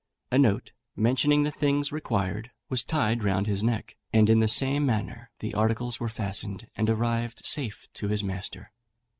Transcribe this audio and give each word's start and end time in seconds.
A 0.31 0.39
note, 0.39 0.71
mentioning 0.95 1.43
the 1.43 1.51
things 1.51 1.91
required, 1.91 2.49
was 2.69 2.83
tied 2.83 3.23
round 3.23 3.45
his 3.45 3.61
neck, 3.61 3.97
and 4.11 4.31
in 4.31 4.39
the 4.39 4.47
same 4.47 4.83
manner 4.83 5.29
the 5.41 5.53
articles 5.53 5.99
were 5.99 6.09
fastened, 6.09 6.67
and 6.75 6.89
arrived 6.89 7.45
safe 7.45 7.87
to 7.93 8.07
his 8.07 8.23
master. 8.23 8.71